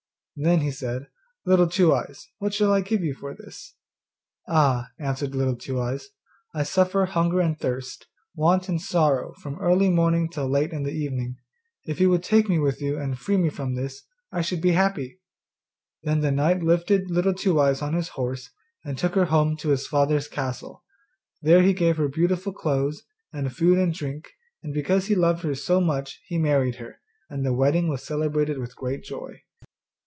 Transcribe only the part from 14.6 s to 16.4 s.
be happy!' Then the